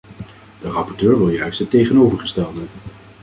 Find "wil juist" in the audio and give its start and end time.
1.17-1.59